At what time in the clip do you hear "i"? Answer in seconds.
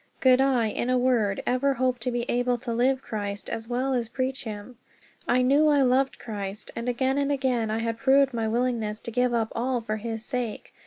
0.41-0.65, 5.27-5.43, 5.67-5.83, 7.69-7.77